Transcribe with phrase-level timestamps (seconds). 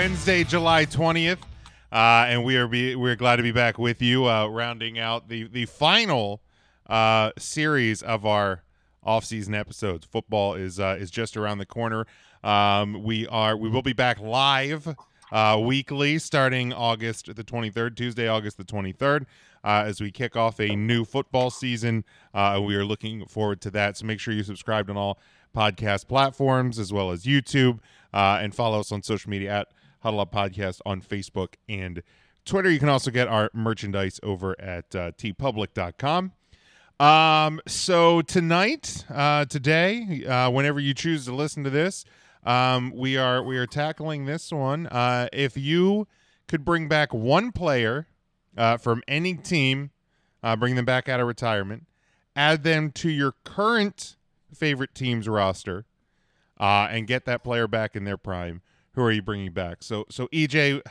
[0.00, 1.42] Wednesday, July twentieth,
[1.92, 5.28] uh, and we are be, we're glad to be back with you, uh, rounding out
[5.28, 6.40] the the final
[6.86, 8.62] uh, series of our
[9.04, 10.06] off-season episodes.
[10.06, 12.06] Football is uh, is just around the corner.
[12.42, 14.88] Um, we are we will be back live
[15.32, 19.26] uh, weekly starting August the twenty third, Tuesday, August the twenty third.
[19.62, 23.70] Uh, as we kick off a new football season, uh, we are looking forward to
[23.72, 23.98] that.
[23.98, 25.18] So make sure you subscribe on all
[25.54, 27.80] podcast platforms as well as YouTube,
[28.14, 29.68] uh, and follow us on social media at
[30.00, 32.02] Huddle Up Podcast on Facebook and
[32.44, 32.70] Twitter.
[32.70, 36.32] You can also get our merchandise over at uh, teepublic.com.
[36.98, 42.04] Um, so tonight, uh, today, uh, whenever you choose to listen to this,
[42.44, 44.86] um, we are we are tackling this one.
[44.86, 46.06] Uh, if you
[46.46, 48.06] could bring back one player
[48.56, 49.90] uh, from any team,
[50.42, 51.86] uh, bring them back out of retirement,
[52.36, 54.16] add them to your current
[54.54, 55.86] favorite team's roster,
[56.58, 58.62] uh, and get that player back in their prime.
[58.94, 59.82] Who are you bringing back?
[59.82, 60.82] So, so EJ,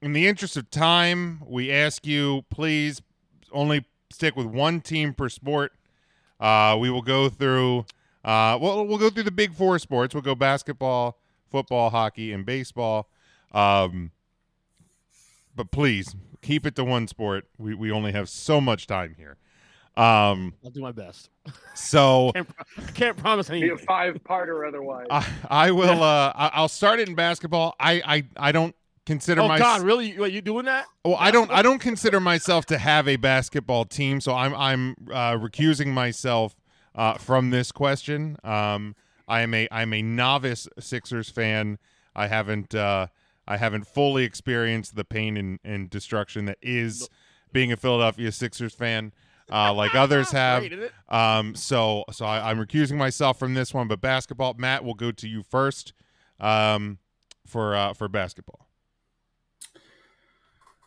[0.00, 3.02] in the interest of time, we ask you please
[3.52, 5.72] only stick with one team per sport.
[6.40, 7.80] Uh, we will go through.
[8.24, 10.14] Uh, well, we'll go through the big four sports.
[10.14, 11.18] We'll go basketball,
[11.50, 13.08] football, hockey, and baseball.
[13.52, 14.12] Um,
[15.56, 17.46] but please keep it to one sport.
[17.58, 19.36] We we only have so much time here.
[19.98, 21.30] Um, I'll do my best.
[21.74, 23.86] so Can't, pro- can't promise Be a anything.
[23.86, 25.06] five parter otherwise.
[25.10, 26.02] I, I will.
[26.02, 27.74] Uh, I, I'll start it in basketball.
[27.80, 28.74] I I, I don't
[29.06, 30.12] consider Oh my God, really?
[30.12, 30.86] You, wait, you doing that?
[31.04, 31.50] Well, I don't.
[31.50, 36.54] I don't consider myself to have a basketball team, so I'm I'm uh, recusing myself
[36.94, 38.36] uh, from this question.
[38.44, 38.94] Um,
[39.26, 41.78] I am a I'm a novice Sixers fan.
[42.14, 43.08] I haven't uh,
[43.48, 47.08] I haven't fully experienced the pain and, and destruction that is
[47.52, 49.12] being a Philadelphia Sixers fan,
[49.50, 50.68] uh, like others have.
[50.68, 50.90] Great.
[51.08, 53.88] Um, so so I, I'm recusing myself from this one.
[53.88, 55.92] But basketball, Matt, will go to you first.
[56.40, 56.98] Um,
[57.48, 58.68] for uh, for basketball.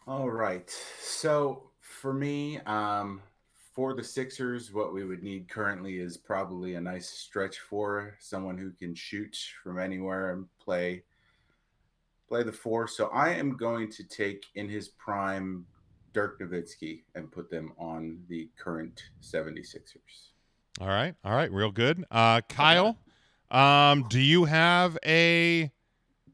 [0.08, 0.70] All right.
[1.00, 3.22] So for me, um,
[3.74, 8.58] for the Sixers, what we would need currently is probably a nice stretch for someone
[8.58, 11.04] who can shoot from anywhere and play
[12.28, 12.88] play the four.
[12.88, 15.66] So I am going to take in his prime
[16.14, 20.32] Dirk Nowitzki and put them on the current 76ers.
[20.80, 22.04] All right, all right, real good.
[22.10, 22.98] Uh, Kyle,
[23.50, 25.72] um, do you have a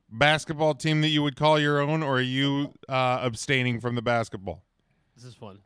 [0.10, 4.02] basketball team that you would call your own, or are you uh, abstaining from the
[4.02, 4.64] basketball?
[5.16, 5.60] This is fun.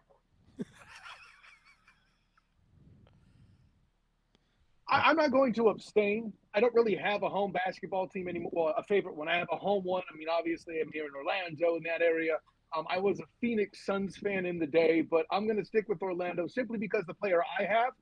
[4.90, 6.34] I, I'm not going to abstain.
[6.54, 8.52] I don't really have a home basketball team anymore.
[8.54, 9.28] Well, a favorite one.
[9.28, 10.04] I have a home one.
[10.14, 12.38] I mean, obviously, I'm here in Orlando in that area.
[12.76, 15.90] Um, I was a Phoenix Suns fan in the day, but I'm going to stick
[15.90, 17.94] with Orlando simply because the player I have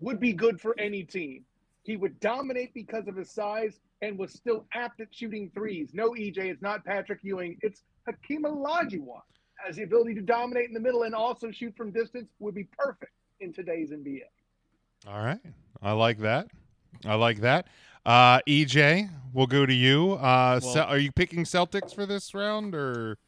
[0.00, 1.44] would be good for any team.
[1.82, 5.90] He would dominate because of his size and was still apt at shooting threes.
[5.94, 7.56] No, EJ, it's not Patrick Ewing.
[7.62, 9.22] It's Hakeem Olajuwon.
[9.64, 12.28] Has the ability to dominate in the middle and also shoot from distance.
[12.38, 14.20] Would be perfect in today's NBA.
[15.08, 15.40] All right,
[15.82, 16.48] I like that.
[17.04, 17.66] I like that.
[18.06, 20.12] Uh, EJ, we'll go to you.
[20.12, 23.18] Uh, Well- Ce- are you picking Celtics for this round, or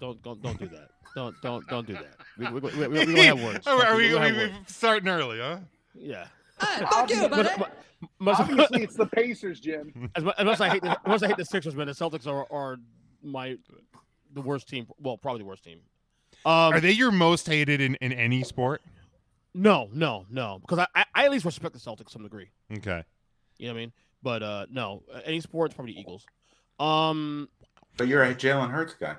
[0.00, 0.88] Don't don't don't do that.
[1.14, 2.16] Don't don't don't do that.
[2.38, 3.66] We, we, we, we, we don't have words.
[3.66, 4.54] Are, are we, we we, we words.
[4.66, 5.58] starting early, huh?
[5.94, 6.26] Yeah.
[6.58, 7.48] fuck you, buddy.
[8.20, 10.10] Obviously, it's the Pacers, Jim.
[10.16, 11.86] as, mu- as much as I hate the, as much I hate the Sixers, man,
[11.86, 12.76] the Celtics are, are
[13.22, 13.56] my
[14.32, 14.86] the worst team.
[14.98, 15.80] Well, probably the worst team.
[16.44, 18.82] Um, Are they your most hated in, in any sport?
[19.54, 22.48] no, no, no, because I, I, I at least respect the Celtics to some degree.
[22.76, 23.04] Okay.
[23.56, 23.92] You know what I mean?
[24.22, 26.26] But uh, no, any sports probably the Eagles.
[26.80, 27.48] Um,
[27.96, 29.14] But you're a Jalen Hurts guy.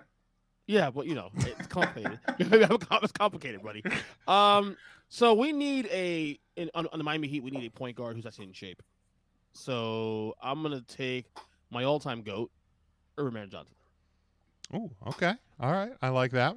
[0.67, 2.19] Yeah, well, you know, it's complicated.
[2.39, 3.83] it's complicated, buddy.
[4.27, 4.75] Um,
[5.09, 7.43] so we need a in, on, on the Miami Heat.
[7.43, 8.81] We need a point guard who's actually in shape.
[9.53, 11.25] So I'm gonna take
[11.69, 12.51] my all-time goat,
[13.17, 13.75] Earvin Magic Johnson.
[14.73, 15.33] Oh, okay.
[15.59, 15.91] All right.
[16.01, 16.55] I like that.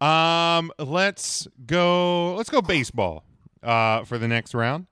[0.00, 2.34] Um, let's go.
[2.36, 3.24] Let's go baseball.
[3.62, 4.86] Uh, for the next round.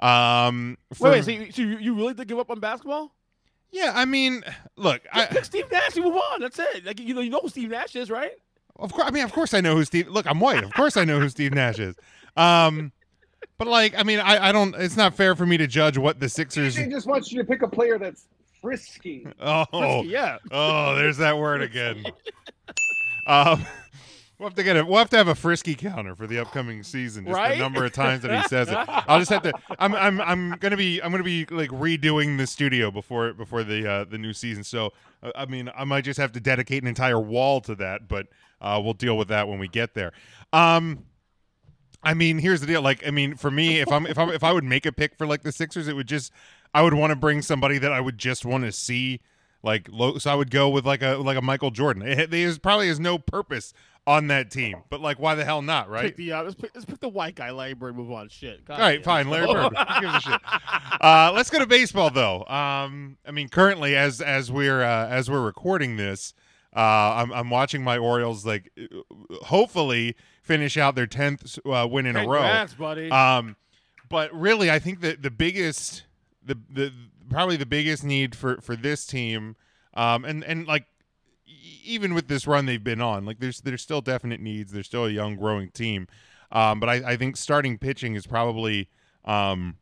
[0.00, 1.24] Um, for, Wait, wait.
[1.24, 3.12] So, you, so you, you really did give up on basketball?
[3.70, 3.92] Yeah.
[3.94, 4.44] I mean,
[4.76, 5.02] look.
[5.14, 5.96] Just I, pick Steve Nash.
[5.96, 6.40] You move on.
[6.40, 6.84] That's it.
[6.84, 8.32] Like you know, you know who Steve Nash is, right?
[8.78, 9.06] of course.
[9.06, 10.08] I mean, of course, I know who Steve.
[10.08, 10.62] Look, I'm white.
[10.62, 11.96] Of course, I know who Steve Nash is.
[12.36, 12.92] Um,
[13.56, 14.74] but like, I mean, I, I don't.
[14.76, 16.76] It's not fair for me to judge what the Sixers.
[16.76, 18.26] They just want you to pick a player that's
[18.60, 19.26] frisky.
[19.40, 20.38] Oh, Frisky, yeah.
[20.50, 22.04] oh, there's that word again.
[23.26, 23.64] Um,
[24.38, 24.86] we'll have to get it.
[24.86, 27.24] We'll have to have a frisky counter for the upcoming season.
[27.24, 27.52] Just Right?
[27.56, 28.74] the number of times that he says it.
[28.88, 29.52] I'll just have to.
[29.78, 33.90] I'm I'm I'm gonna be I'm gonna be like redoing the studio before before the
[33.90, 34.64] uh, the new season.
[34.64, 34.92] So
[35.22, 38.08] uh, I mean, I might just have to dedicate an entire wall to that.
[38.08, 38.28] But
[38.60, 40.12] uh, we'll deal with that when we get there.
[40.52, 41.04] Um.
[42.00, 42.80] I mean, here's the deal.
[42.80, 45.16] Like, I mean, for me, if I'm if I'm if I would make a pick
[45.16, 46.30] for like the Sixers, it would just
[46.72, 49.20] I would want to bring somebody that I would just want to see.
[49.64, 49.88] Like,
[50.18, 52.02] so I would go with like a like a Michael Jordan.
[52.06, 53.74] It, there's probably has no purpose
[54.08, 56.04] on that team, but like, why the hell not, right?
[56.06, 57.94] Pick the uh, let's, pick, let's pick the white guy, Larry Bird.
[57.94, 58.30] Move on.
[58.30, 58.64] Shit.
[58.64, 59.02] God All right, damn.
[59.02, 59.74] fine, Larry Bird.
[60.00, 60.40] Gives a shit?
[61.00, 62.44] Uh, let's go to baseball though.
[62.46, 66.32] Um, I mean, currently as as we're uh, as we're recording this,
[66.74, 68.72] uh, I'm I'm watching my Orioles like
[69.42, 72.38] hopefully finish out their tenth uh, win in a row.
[72.38, 73.10] Congrats, buddy.
[73.10, 73.56] Um,
[74.08, 76.04] but really, I think that the biggest,
[76.42, 76.92] the the
[77.28, 79.56] probably the biggest need for for this team,
[79.92, 80.86] um, and and like
[81.88, 84.72] even with this run they've been on, like there's there's still definite needs.
[84.72, 86.06] They're still a young, growing team.
[86.50, 88.88] Um, but I, I think starting pitching is probably
[89.24, 89.76] um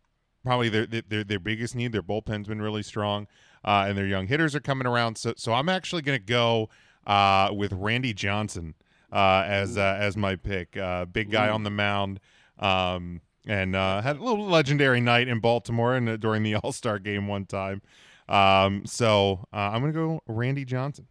[0.45, 1.93] probably their their their biggest need.
[1.93, 3.27] Their bullpen's been really strong,
[3.65, 5.19] uh, and their young hitters are coming around.
[5.19, 6.69] So so I'm actually gonna go
[7.07, 8.75] uh with Randy Johnson
[9.13, 10.77] uh, as uh, as my pick.
[10.77, 12.21] Uh, big guy on the mound,
[12.59, 16.73] um, and uh, had a little legendary night in Baltimore and uh, during the All
[16.73, 17.83] Star game one time.
[18.29, 21.07] Um, so uh, I'm gonna go Randy Johnson.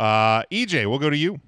[0.00, 1.38] Uh, EJ, we'll go to you.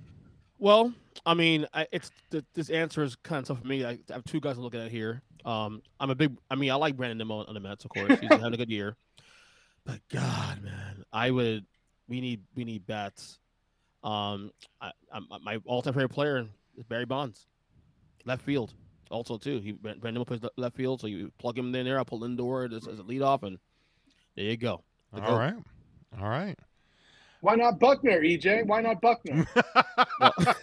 [0.58, 0.92] Well,
[1.24, 3.82] I mean, I, it's th- this answer is kind of tough for me.
[3.82, 5.22] I, I have two guys I'm looking at here.
[5.46, 6.36] Um, I'm a big.
[6.50, 8.18] I mean, I like Brandon Nimmo on the Mets, of course.
[8.20, 8.94] He's having a good year.
[9.86, 11.64] But God, man, I would.
[12.08, 13.38] We need we need bats.
[14.04, 14.50] Um,
[14.80, 16.46] I, I, my all-time favorite player
[16.76, 17.46] is Barry Bonds,
[18.26, 18.74] left field.
[19.10, 21.98] Also, too, he Brandon Nimmo plays le- left field, so you plug him in there.
[21.98, 23.58] I'll put Lindor as, as a leadoff, and
[24.36, 24.84] there you go.
[25.14, 25.38] The All goat.
[25.38, 25.54] right,
[26.20, 26.58] all right.
[27.42, 28.66] Why not Buckner, EJ?
[28.66, 29.46] Why not Buckner?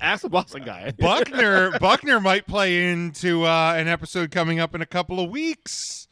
[0.00, 0.92] Ask the Boston guy.
[0.98, 6.08] Buckner Buckner might play into uh, an episode coming up in a couple of weeks.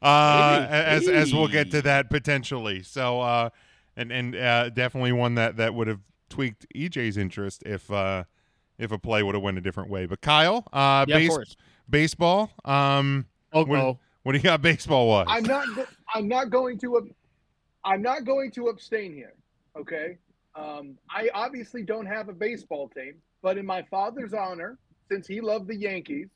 [0.00, 0.72] Uh, Maybe.
[0.72, 2.82] as as we'll get to that potentially.
[2.84, 3.50] So uh,
[3.96, 6.00] and and uh, definitely one that that would have
[6.30, 8.24] tweaked EJ's interest if uh,
[8.78, 10.06] if a play would have went a different way.
[10.06, 11.56] But Kyle, uh, yeah, base,
[11.90, 12.50] baseball.
[12.64, 13.98] Um, Oh, what- oh.
[14.22, 15.26] what do you got baseball wise?
[15.28, 15.66] I'm not.
[16.14, 17.10] I'm not going to.
[17.88, 19.34] Ab- I'm not going to abstain here.
[19.78, 20.18] Okay.
[20.54, 24.78] Um, I obviously don't have a baseball team, but in my father's honor,
[25.10, 26.28] since he loved the Yankees,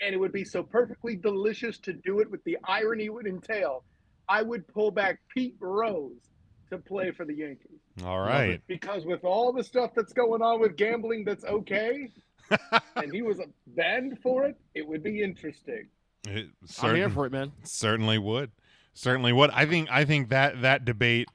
[0.00, 3.26] and it would be so perfectly delicious to do it with the irony it would
[3.26, 3.84] entail,
[4.28, 6.30] I would pull back Pete Rose
[6.70, 7.78] to play for the Yankees.
[8.04, 8.60] All right.
[8.66, 12.10] Because with all the stuff that's going on with gambling, that's okay,
[12.96, 15.86] and he was banned for it, it would be interesting.
[16.28, 16.46] It
[16.82, 17.52] I'm here for it, man.
[17.62, 18.50] certainly would
[18.96, 21.28] certainly what i think i think that that debate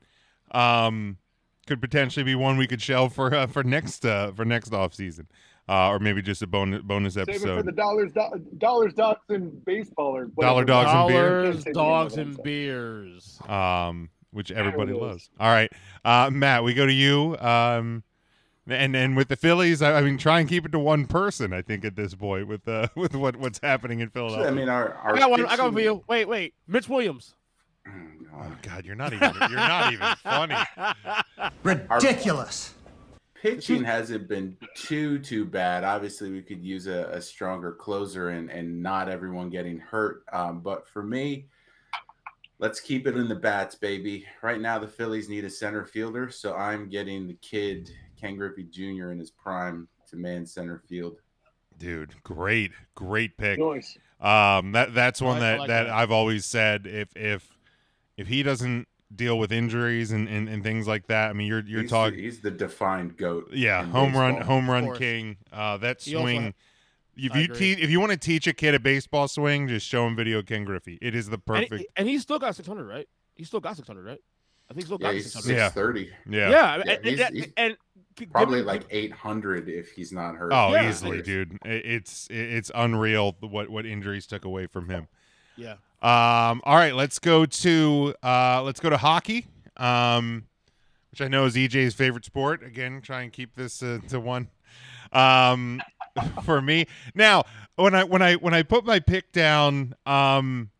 [0.52, 1.18] um
[1.68, 4.94] could potentially be one we could shelve for uh, for next uh for next off
[4.94, 5.28] season
[5.70, 9.22] uh or maybe just a bonus bonus Save it for the dollars, do- dollars, dogs,
[9.30, 11.44] and baseball, or Dollar, dogs, and beer.
[11.44, 13.40] Dollars, Can't dogs, and it, beers.
[13.48, 15.02] um which everybody it is.
[15.02, 15.72] loves all right
[16.04, 18.04] uh matt we go to you um
[18.68, 21.52] and and with the Phillies, I, I mean, try and keep it to one person.
[21.52, 24.48] I think at this point, with uh, with what what's happening in Philadelphia.
[24.48, 25.46] I mean, our, our I got one.
[25.46, 26.04] I got one for you.
[26.08, 26.54] Wait, wait.
[26.68, 27.34] Mitch Williams.
[27.88, 27.92] Oh,
[28.34, 28.58] oh God.
[28.62, 30.56] God, you're not even you're not even funny.
[31.64, 32.74] Ridiculous.
[33.36, 35.84] Pitching hasn't been too too bad.
[35.84, 40.24] Obviously, we could use a, a stronger closer and and not everyone getting hurt.
[40.32, 41.48] Um, but for me,
[42.60, 44.26] let's keep it in the bats, baby.
[44.44, 48.64] Right now, the Phillies need a center fielder, so I'm getting the kid Ken Griffey
[48.64, 49.12] Jr.
[49.12, 51.18] in his prime to man center field.
[51.80, 53.60] Dude, great, great pick.
[53.60, 53.98] Nice.
[54.20, 55.94] Um, that that's one I that, like that that.
[55.94, 57.48] I've always said if if
[58.18, 61.64] if he doesn't deal with injuries and, and, and things like that, I mean, you're
[61.66, 63.50] you're talking, he's the defined goat.
[63.54, 65.38] yeah, in home run, home run king.
[65.52, 66.54] Uh, that He swing.
[67.18, 67.58] if I you agree.
[67.58, 70.40] teach, if you want to teach a kid a baseball swing, just show him video
[70.40, 70.98] of Ken Griffey.
[71.02, 71.74] It is the And, perfect.
[71.76, 73.08] he- and he still got 600, right?
[73.36, 74.20] He still got 600, right?
[74.70, 75.58] I think he still Yeah, got he's 600.
[75.58, 75.66] Yeah.
[75.68, 76.10] six thirty.
[76.30, 76.50] yeah.
[76.50, 77.78] Yeah, and, Yeah, and, he's- and- he's and
[78.32, 80.52] Probably like 800 if he's not hurt.
[80.54, 80.90] Oh, Yeah.
[80.90, 81.58] easily, dude.
[81.66, 85.08] It's it's unreal what what injuries took away from him.
[85.62, 85.76] Yeah.
[86.02, 89.46] Um, all right, let's go to uh, let's go to hockey,
[89.78, 90.48] um,
[91.12, 92.64] which I know is EJ's favorite sport.
[92.64, 94.50] Again, try and keep this uh, to one
[95.12, 95.82] um,
[96.44, 96.88] for me.
[97.14, 97.44] Now,
[97.76, 100.72] when I when I when I put my pick down, um,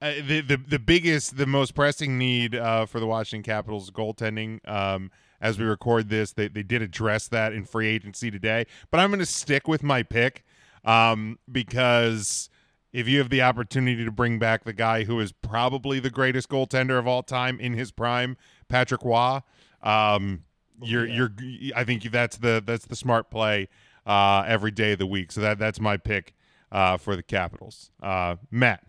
[0.00, 4.66] uh, the the the biggest, the most pressing need uh, for the Washington Capitals goaltending.
[4.66, 5.10] Um,
[5.42, 9.10] as we record this, they they did address that in free agency today, but I'm
[9.10, 10.44] going to stick with my pick
[10.84, 12.48] um, because
[12.92, 16.48] if you have the opportunity to bring back the guy who is probably the greatest
[16.48, 18.36] goaltender of all time in his prime,
[18.68, 19.40] Patrick Roy,
[19.82, 20.44] um,
[20.82, 21.28] you're yeah.
[21.38, 23.68] you're I think that's the that's the smart play
[24.06, 25.32] uh, every day of the week.
[25.32, 26.34] So that that's my pick
[26.72, 27.90] uh, for the Capitals.
[28.02, 28.84] Uh, Matt,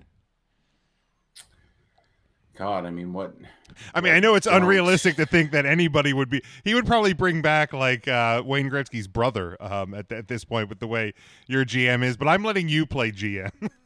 [2.62, 3.36] God, I mean, what?
[3.94, 6.44] I mean, what I know it's unrealistic to think that anybody would be.
[6.64, 10.70] He would probably bring back like uh, Wayne Gretzky's brother um, at, at this point
[10.70, 11.14] with the way
[11.48, 12.18] your GM is.
[12.18, 13.52] But I'm letting you play GM.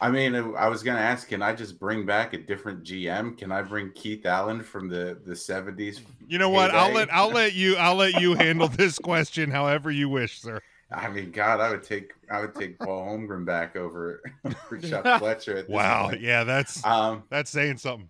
[0.00, 3.38] I mean, I was gonna ask, can I just bring back a different GM?
[3.38, 6.00] Can I bring Keith Allen from the the seventies?
[6.26, 6.72] You know what?
[6.72, 10.60] I'll let I'll let you I'll let you handle this question however you wish, sir.
[10.90, 14.20] I mean, God, I would take I would take Paul Holmgren back over
[14.68, 15.56] for Chuck Fletcher.
[15.56, 16.20] At this Wow, point.
[16.20, 18.08] yeah, that's Um, that's saying something.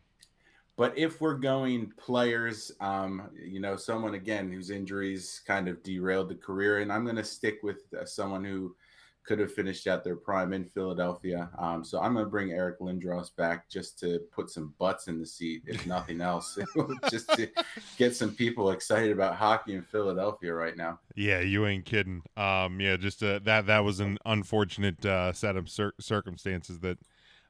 [0.76, 6.30] But if we're going players, um, you know, someone again whose injuries kind of derailed
[6.30, 8.74] the career, and I'm going to stick with uh, someone who
[9.24, 11.48] could have finished out their prime in Philadelphia.
[11.58, 15.18] Um, so I'm going to bring Eric Lindros back just to put some butts in
[15.20, 16.58] the seat, if nothing else,
[17.10, 17.48] just to
[17.96, 20.98] get some people excited about hockey in Philadelphia right now.
[21.14, 22.22] Yeah, you ain't kidding.
[22.36, 26.98] Um, yeah, just uh, that that was an unfortunate uh, set of cir- circumstances that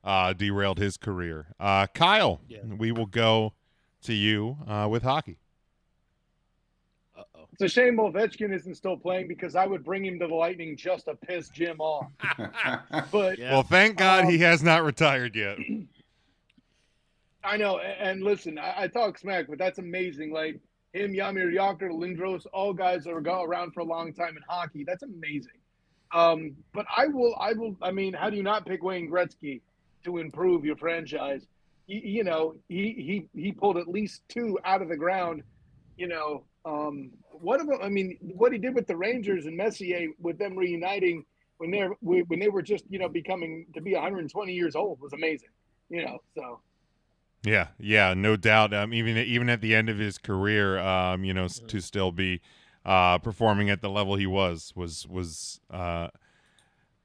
[0.05, 1.55] uh, derailed his career.
[1.59, 2.61] Uh, Kyle, Yeah.
[2.65, 3.55] we will go
[4.03, 5.39] to you uh, with hockey.
[7.53, 7.65] Uh-oh.
[7.65, 10.77] It's a shame Ovechkin isn't still playing because I would bring him to the Lightning
[10.77, 12.07] just to piss Jim off.
[13.11, 13.53] But Yeah.
[13.53, 15.59] Well, thank God he Um, has not retired yet.
[17.45, 20.33] I know, and listen, I, I talk smack, but that's amazing.
[20.33, 20.61] Like
[20.93, 24.43] him, Jaromir Jagr, Lindros, all guys that were go around for a long time in
[24.49, 24.85] hockey.
[24.85, 25.51] That's amazing.
[26.13, 27.75] Um, but I will, I will.
[27.83, 29.61] I mean, how do you not pick Wayne Gretzky
[30.05, 31.45] to improve your franchise?
[31.89, 35.43] You, you know, he he he pulled at least two out of the ground.
[35.97, 39.57] You know, um, one of them, I mean, what he did with the Rangers and
[39.57, 41.25] Messier with them reuniting
[41.59, 45.13] when they're when they were just you know becoming to be 120 years old was
[45.13, 45.49] amazing.
[45.91, 46.61] You know, so.
[47.45, 48.73] Yeah, yeah, no doubt.
[48.73, 52.13] Um, even even at the end of his career, um, you know, s- to still
[52.13, 52.41] be
[52.87, 56.09] uh, performing at the level he was was was uh,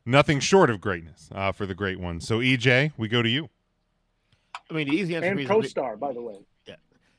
[0.05, 2.21] nothing short of greatness uh, for the great one.
[2.21, 3.49] So EJ, we go to you.
[4.69, 6.35] I mean, the easy answer and is Pro Star, by the way.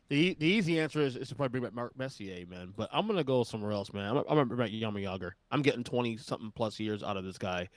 [0.08, 2.72] The, e- the easy answer is, is to probably bring back Mark Messier, man.
[2.76, 4.10] But I'm gonna go somewhere else, man.
[4.10, 5.32] I'm, I'm gonna bring back Jaromir Jagr.
[5.50, 7.68] I'm getting twenty something plus years out of this guy.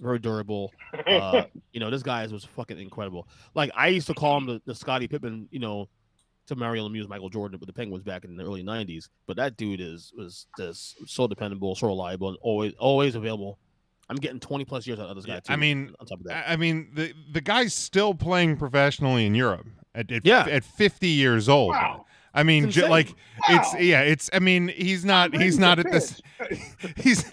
[0.00, 0.72] Very durable.
[1.06, 3.28] Uh, you know, this guy was fucking incredible.
[3.54, 5.88] Like I used to call him the, the Scottie Pippen, you know,
[6.46, 9.08] to Mario Lemieux, Michael Jordan with the Penguins back in the early '90s.
[9.26, 13.58] But that dude is was just so dependable, so reliable, and always always available.
[14.08, 15.40] I'm getting 20 plus years out of this guy.
[15.40, 18.56] Too, I mean, on top of that, I I mean, the the guy's still playing
[18.56, 19.66] professionally in Europe
[19.96, 20.46] at at, Yeah.
[20.48, 21.70] at 50 years old.
[21.70, 22.04] Wow.
[22.34, 22.90] I mean, It's j- insane.
[22.90, 23.14] like
[23.48, 24.28] it's yeah, it's.
[24.30, 26.20] I mean, he's not I'm he's not at this.
[26.38, 26.60] piss.
[26.96, 27.32] He's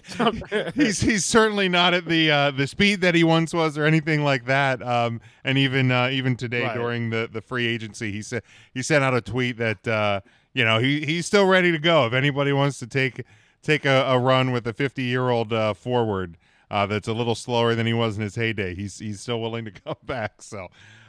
[0.74, 4.24] he's he's certainly not at the uh, the speed that he once was or anything
[4.24, 4.82] like that.
[4.82, 6.74] Um, and even uh, even today Right.
[6.74, 8.42] during the, the free agency, he said
[8.72, 10.20] he sent out a tweet that uh,
[10.54, 13.24] you know he he's still ready to go if anybody wants to take
[13.62, 16.38] take a, a run with a 50 year old uh, forward
[16.70, 18.74] uh, that's a little slower than he was in his heyday.
[18.74, 20.40] He's he's still willing to come back.
[20.40, 20.68] So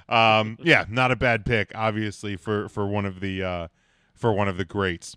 [0.09, 3.67] um, yeah, not a bad pick, obviously for for one of the uh,
[4.13, 5.15] for one of the greats.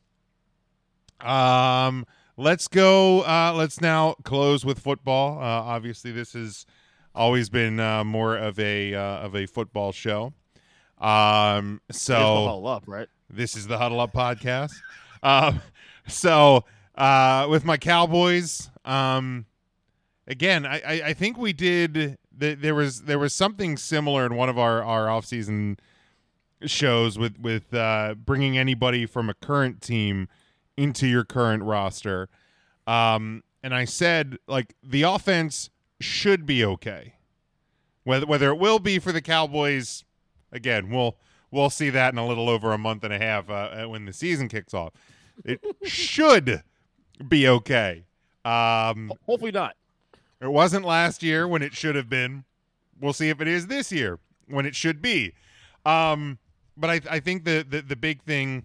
[1.21, 3.23] Um, let's go.
[3.23, 5.39] Uh, let's now close with football.
[5.39, 6.67] Uh, obviously, this has
[7.15, 10.33] always been uh, more of a uh, of a football show.
[10.99, 13.09] Um, so huddle up, right?
[13.31, 14.73] this is the Huddle Up podcast.
[15.21, 15.61] Um,
[16.07, 16.65] so
[16.95, 19.47] uh, with my Cowboys, um,
[20.29, 22.19] again, I, I, I think we did.
[22.39, 25.79] The, there was there was something similar in one of our our offseason
[26.65, 30.29] shows with with uh, bringing anybody from a current team
[30.77, 32.29] into your current roster.
[32.87, 37.15] Um, and I said like the offense should be okay.
[38.05, 40.05] Whether whether it will be for the Cowboys,
[40.53, 41.17] again, we'll
[41.51, 44.13] we'll see that in a little over a month and a half uh, when the
[44.13, 44.93] season kicks off.
[45.45, 46.63] It should
[47.29, 48.05] be okay.
[48.45, 49.77] Um, Hopefully not.
[50.41, 52.45] It wasn't last year when it should have been.
[53.01, 55.35] We'll see if it is this year when it should be.
[55.85, 56.39] Um,
[56.77, 58.65] but I, I think the, the the big thing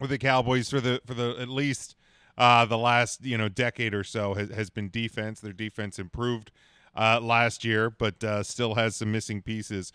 [0.00, 1.96] with the Cowboys for the for the at least
[2.36, 5.40] uh, the last you know decade or so has, has been defense.
[5.40, 6.50] Their defense improved
[6.96, 9.92] uh, last year, but uh, still has some missing pieces.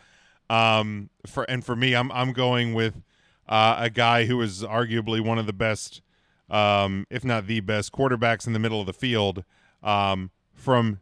[0.50, 3.02] Um, for and for me, I'm I'm going with
[3.48, 6.02] uh, a guy who is arguably one of the best,
[6.50, 9.44] um, if not the best, quarterbacks in the middle of the field
[9.82, 11.00] um, from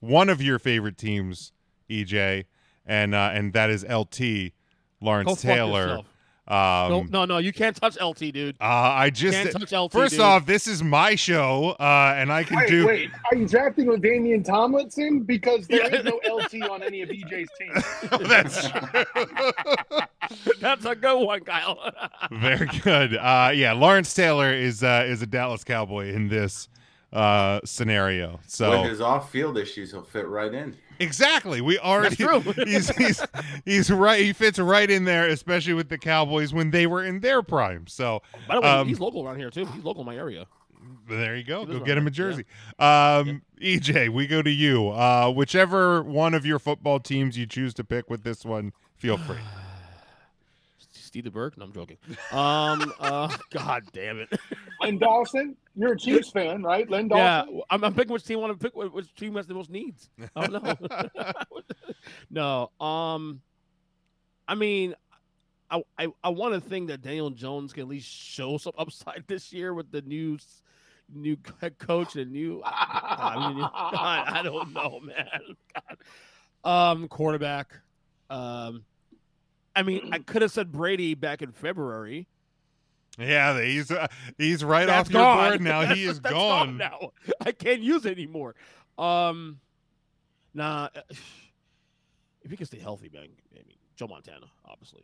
[0.00, 1.52] one of your favorite teams,
[1.90, 2.44] EJ,
[2.86, 4.52] and uh, and that is LT
[5.00, 6.00] Lawrence Go Taylor.
[6.46, 8.56] Um, no, no, no, you can't touch LT, dude.
[8.60, 9.92] uh, I just Can't touch LT.
[9.92, 10.20] first dude.
[10.20, 12.86] off, this is my show, uh, and I can Wait, do.
[12.86, 15.20] wait, are you drafting with LaDainian Tomlinson?
[15.20, 16.00] Because there Yeah.
[16.00, 18.28] is no LT on any of EJ's teams.
[18.28, 19.04] That's true.
[20.60, 21.78] that's a good one, Kyle.
[22.30, 23.16] Very good.
[23.16, 26.68] Uh, yeah, Lawrence Taylor is uh, is a Dallas Cowboy in this
[27.14, 28.40] uh, scenario.
[28.46, 30.76] So With his off-field issues, he'll fit right in.
[30.98, 32.64] exactly, we already That's true.
[32.66, 33.22] he's he's
[33.64, 34.22] he's right.
[34.22, 37.86] He fits right in there, especially with the Cowboys when they were in their prime.
[37.86, 39.64] So By the way, Um, he's local around here too.
[39.66, 40.46] He's local in my area.
[41.08, 41.64] there you go.
[41.64, 42.44] Go get him a around there, jersey.
[42.78, 44.88] Um, EJ, we go to you.
[44.90, 49.16] Uh, whichever one of your football teams you choose to pick with this one, feel
[49.18, 49.38] free.
[51.14, 51.56] Steve DeBerg?
[51.56, 51.96] No, I'm joking.
[52.32, 54.36] Um, uh, God damn it.
[54.80, 56.90] Len Dawson, you're a Chiefs fan, right?
[56.90, 58.92] Len yeah, I'm, I'm picking which team I want to pick.
[58.92, 60.10] Which team has the most needs?
[60.34, 61.08] I don't know.
[62.80, 62.84] no.
[62.84, 63.42] Um,
[64.48, 64.96] I mean,
[65.70, 69.22] I I, I want to think that Daniel Jones can at least show some upside
[69.28, 70.36] this year with the new
[71.14, 72.60] new head coach and new.
[72.64, 75.40] I, mean, God, I don't know, man.
[76.64, 76.90] God.
[76.92, 77.72] Um, quarterback.
[78.30, 78.84] Um,
[79.76, 82.26] I mean, I could have said Brady back in February.
[83.18, 84.06] Yeah, he's uh,
[84.38, 85.48] he's right That's off your gone.
[85.50, 85.80] board now.
[85.94, 86.76] He is That's gone.
[86.76, 87.10] now.
[87.40, 88.54] I can't use it anymore.
[88.98, 89.60] Um,
[90.52, 90.88] nah.
[90.94, 91.00] uh,
[92.42, 93.28] If he can stay healthy, man.
[93.52, 95.02] I mean, Joe Montana, obviously.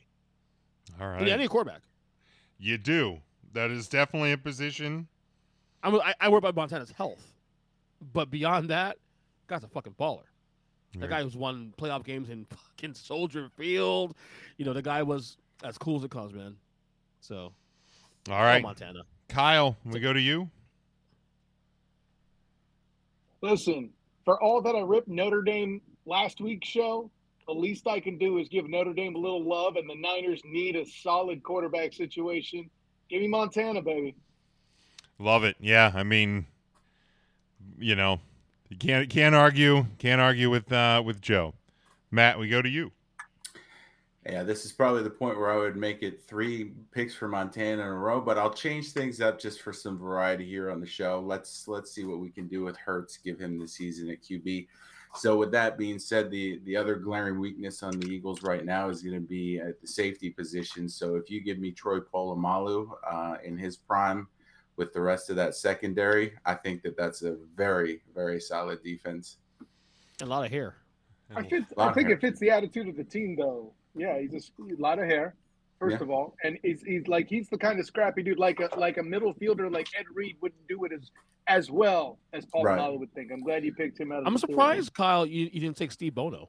[1.00, 1.14] All right.
[1.14, 1.82] But right, Yeah, any quarterback.
[2.58, 3.18] you do.
[3.52, 5.08] That is definitely a position.
[5.82, 7.32] I'm, I, I worry about Montana's health,
[8.12, 8.96] but beyond that,
[9.46, 10.24] guy's a fucking baller.
[10.92, 11.10] The Right.
[11.10, 14.14] guy who's won playoff games in fucking Soldier Field.
[14.56, 16.56] You know, the guy was as cool as it comes, man.
[17.20, 17.52] So,
[18.28, 19.02] all right, Montana.
[19.28, 20.50] Kyle, we go to you.
[23.42, 23.90] Listen,
[24.24, 27.10] for all that I ripped Notre Dame last week's show,
[27.46, 30.40] the least I can do is give Notre Dame a little love, and the Niners
[30.44, 32.68] need a solid quarterback situation.
[33.08, 34.14] Give me Montana, baby.
[35.18, 35.56] Love it.
[35.60, 36.46] Yeah, I mean,
[37.78, 38.20] you know,
[38.70, 41.54] you can't can't argue can't argue with uh, with Joe.
[42.10, 42.92] Matt, we go to you.
[44.26, 47.82] Yeah, this is probably the point where I would make it three picks for Montana
[47.82, 50.86] in a row, but I'll change things up just for some variety here on the
[50.86, 51.20] show.
[51.24, 54.68] Let's let's see what we can do with Hurts, give him the season at QB.
[55.16, 58.88] So with that being said, the the other glaring weakness on the Eagles right now
[58.88, 60.88] is going to be at the safety position.
[60.88, 64.28] So if you give me Troy Polamalu uh, in his prime
[64.80, 69.36] with the rest of that secondary, I think that that's a very very solid defense.
[70.22, 70.76] A lot of hair.
[71.36, 72.16] I, fit, Lot I think hair.
[72.16, 73.72] it fits the attitude of the team, though.
[73.94, 75.34] Yeah, he's just a lot of hair,
[75.78, 76.02] first Yeah.
[76.04, 78.96] of all, and he's, he's like he's the kind of scrappy dude, like a like
[78.96, 81.10] a middle fielder, like Ed Reed wouldn't do it as
[81.46, 82.76] as well as Paul Right.
[82.78, 83.30] Malo would think.
[83.32, 84.20] I'm glad you picked him out.
[84.22, 86.48] Of I'm the two of surprised, Kyle, you, you didn't take Steve Bono.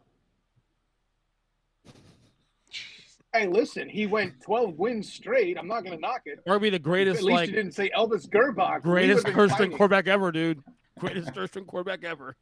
[3.33, 5.57] Hey, listen, he went 12 wins straight.
[5.57, 6.39] I'm not going to knock it.
[6.45, 8.81] Or be the greatest, At least like, you didn't say Elvis Grbac.
[8.81, 9.77] Greatest would've been third string fighting.
[9.77, 10.59] quarterback ever, dude.
[10.99, 12.35] Greatest third quarterback ever.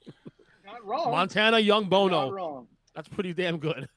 [0.66, 1.12] Not wrong.
[1.12, 2.16] Montana, young Bono.
[2.16, 2.36] Not Bono.
[2.36, 2.68] wrong.
[2.96, 3.88] That's pretty damn good.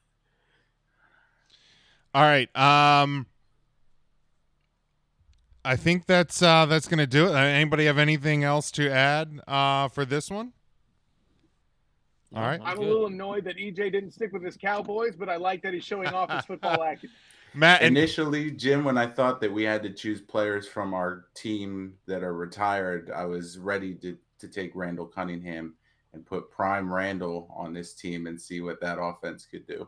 [2.13, 2.55] All right.
[2.55, 3.25] Um,
[5.65, 7.31] I think that's uh, that's gonna do it.
[7.31, 10.53] Uh, Anybody have anything else to add uh, for this one?
[12.33, 12.59] All right.
[12.61, 15.61] I'm I'm a little annoyed that EJ didn't stick with his Cowboys, but I like
[15.63, 17.15] that he's showing off his football acumen.
[17.55, 21.93] Matt, Initially, Jim, when I thought that we had to choose players from our team
[22.07, 25.75] that are retired, I was ready to, to take Randall Cunningham
[26.13, 29.87] and put prime Randall on this team and see what that offense could do.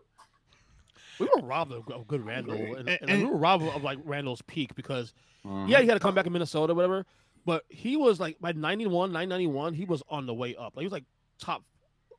[1.20, 3.98] We were robbed of, of good Randall, and, And- and we were robbed of like
[4.04, 5.68] Randall's peak because Mhm.
[5.68, 7.06] yeah, he had to come back in Minnesota, whatever.
[7.46, 10.76] But he was like by 91, 991, he was on the way up.
[10.76, 11.06] Like he was like
[11.40, 11.64] top,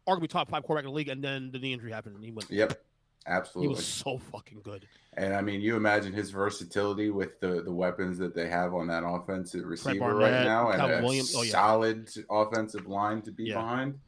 [0.09, 2.31] arguably top five quarterback in the league, and then the knee injury happened, and he
[2.31, 2.51] went.
[2.51, 2.81] Yep,
[3.29, 3.69] Absolutely.
[3.71, 4.87] He was so fucking good.
[5.14, 8.87] And I mean, you imagine his versatility with the, the weapons that they have on
[8.87, 11.51] that offensive receiver right Barnett, now and Calvin a Oh, yeah.
[11.51, 13.55] solid offensive line to be Yeah.
[13.57, 13.99] behind.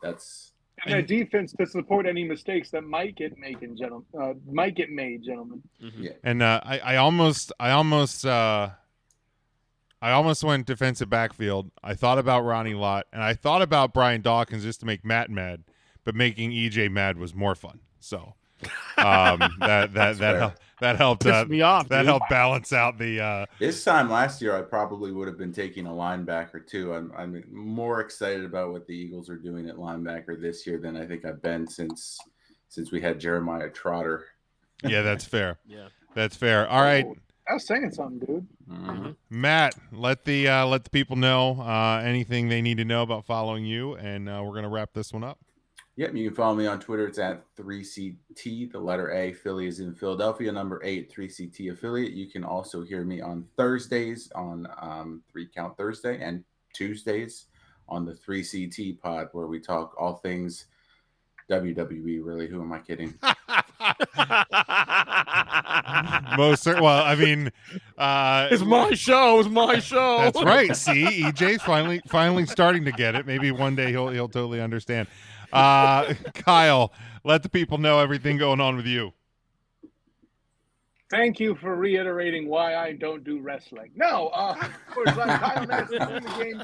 [0.00, 0.52] That's
[0.86, 4.06] And a defense to support any mistakes that might get making, gentlemen.
[4.18, 5.62] Uh, might get made, gentlemen.
[5.82, 5.92] Mhm.
[5.98, 6.10] Yeah.
[6.22, 8.70] and uh, I, I almost, I almost, uh,
[10.04, 11.70] I almost went defensive backfield.
[11.82, 15.30] I thought about Ronnie Lott, and I thought about Brian Dawkins just to make Matt
[15.30, 15.64] mad,
[16.04, 17.80] but making EJ mad was more fun.
[18.00, 18.34] So
[18.98, 21.88] um, that that that helped, that helped uh, me off.
[21.88, 22.06] that dude.
[22.08, 23.18] helped balance out the.
[23.18, 26.92] Uh, This time last year, I probably would have been taking a linebacker too.
[26.92, 30.98] I'm, I'm more excited about what the Eagles are doing at linebacker this year than
[30.98, 32.18] I think I've been since
[32.68, 34.26] since we had Jeremiah Trotter.
[34.86, 35.58] yeah, that's fair.
[35.66, 35.88] Yeah.
[36.14, 36.68] That's fair.
[36.68, 37.16] All right, Oh,
[37.48, 38.46] I was saying something, dude.
[38.68, 39.16] Mhm.
[39.28, 43.26] Matt, let the uh, let the people know uh, anything they need to know about
[43.26, 45.38] following you, and uh, we're gonna wrap this one up.
[45.96, 47.06] Yep, you can follow me on Twitter.
[47.06, 49.32] It's at 3CT, the letter A.
[49.32, 52.12] Philly is in Philadelphia, number eight, 3CT affiliate.
[52.14, 57.46] You can also hear me on Thursdays on um, Three Count Thursday and Tuesdays
[57.88, 60.66] on the 3CT pod, where we talk all things
[61.48, 62.24] WWE.
[62.24, 63.14] Really, who am I kidding?
[66.36, 67.50] Most cer- well, I mean,
[67.98, 69.40] uh, It's my show.
[69.40, 70.18] It's my show.
[70.18, 70.74] That's right.
[70.76, 73.26] See, EJ's finally finally starting to get it.
[73.26, 75.08] Maybe one day he'll he'll totally understand.
[75.52, 76.92] Uh, Kyle,
[77.24, 79.12] let the people know everything going on with you.
[81.10, 83.92] Thank you for reiterating why I don't do wrestling.
[83.94, 86.62] No, uh, of course, I'm Kyle Madison in the game.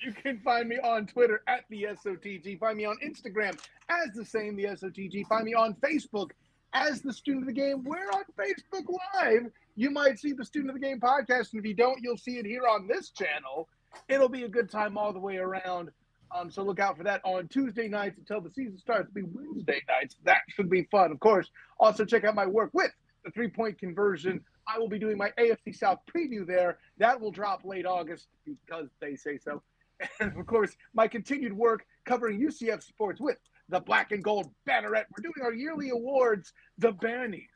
[0.00, 2.58] You can find me on Twitter at the SOTG.
[2.58, 5.26] Find me on Instagram as the same, the SOTG.
[5.26, 6.30] Find me on Facebook
[6.72, 7.84] as the Student of the Game.
[7.84, 9.50] We're on Facebook Live.
[9.76, 12.38] You might see the Student of the Game podcast, and if you don't, you'll see
[12.38, 13.68] it here on this channel.
[14.08, 15.90] It'll be a good time all the way around.
[16.34, 19.08] Um, so look out for that on Tuesday nights until the season starts.
[19.14, 20.16] It'll be Wednesday nights.
[20.24, 21.50] That should be fun, of course.
[21.80, 22.92] Also, check out my work with
[23.24, 24.40] the three point conversion.
[24.66, 26.78] I will be doing my AFC South preview there.
[26.98, 29.62] That will drop late August because they say so.
[30.20, 33.36] And of course, my continued work covering UCF sports with
[33.68, 35.04] the Black and Gold Banneret.
[35.10, 37.48] We're doing our yearly awards, the Bannies,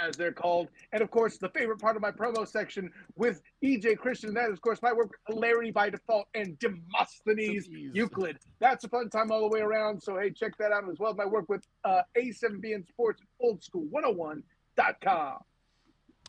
[0.00, 0.68] as they're called.
[0.92, 4.28] And of course, the favorite part of my promo section with EJ Christian.
[4.28, 7.94] And that is, of course, my work with Hilarity by Default and Demosthenes Jeez.
[7.94, 8.38] Euclid.
[8.60, 10.02] That's a fun time all the way around.
[10.02, 13.28] So, hey, check that out as well as my work with uh, A7BN Sports and
[13.40, 15.38] Old School 101.com.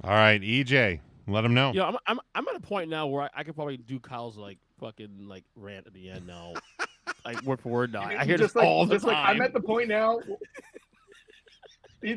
[0.03, 1.71] All right, EJ, let them know.
[1.73, 4.37] Yeah, I'm, I'm I'm at a point now where I, I could probably do Kyle's
[4.37, 6.53] like fucking like rant at the end now,
[7.25, 8.01] like word for word now.
[8.01, 9.13] I, I hear just this like, all the just time.
[9.13, 10.19] like I'm at the point now.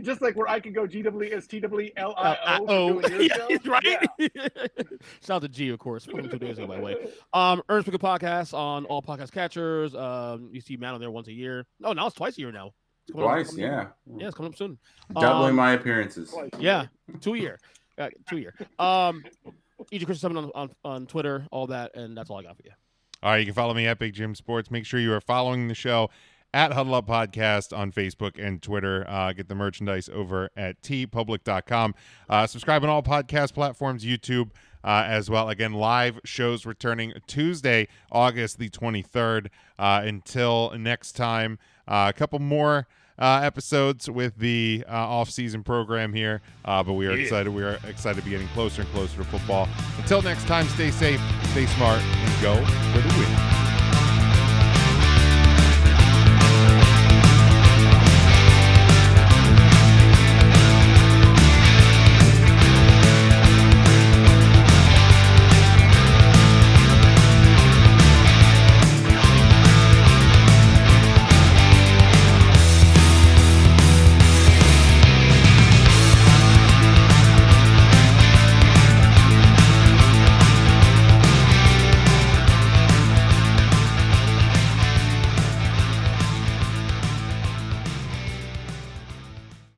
[0.02, 2.60] just like where I can go G W S T W L Uh, I uh,
[2.60, 2.66] O.
[2.68, 3.84] oh, for doing your yeah, right.
[4.18, 4.48] Yeah.
[5.24, 6.96] Shout out to G, of course, from two days ago, by the way.
[7.32, 9.94] Um, Ernest Pickett podcast on all podcast catchers.
[9.94, 11.66] Um, you see Matt on there once a year.
[11.78, 12.72] No, now it's twice a year now.
[13.08, 13.86] It's coming up- Twice, up- yeah.
[14.16, 14.76] Yeah, it's coming up soon.
[15.14, 16.30] Doubling Um, my appearances.
[16.30, 16.50] Twice.
[16.58, 16.86] Yeah,
[17.20, 17.60] two year.
[17.96, 18.54] Uh, two year.
[18.80, 19.22] Um,
[19.92, 22.62] EJ Chris Summon on, on on Twitter, all that, and that's all I got for
[22.64, 22.72] you.
[23.26, 24.70] All right, you can follow me at Big Jim Sports.
[24.70, 26.10] Make sure you are following the show
[26.54, 29.04] at Huddle Up Podcast on Facebook and Twitter.
[29.08, 31.96] Uh, get the merchandise over at teepublic.com.
[32.30, 34.52] Uh, subscribe on all podcast platforms, YouTube
[34.84, 35.48] uh, as well.
[35.48, 39.48] Again, live shows returning Tuesday, August the 23rd.
[39.76, 41.58] Uh, until next time,
[41.88, 42.86] uh, a couple more.
[43.18, 47.22] Uh, episodes with the uh, off-season program here, uh, but we are Yeah.
[47.22, 47.50] excited.
[47.50, 49.68] We are excited to be getting closer and closer to football.
[49.98, 51.20] Until next time, stay safe,
[51.52, 52.54] stay smart, and go
[52.92, 53.55] for the win.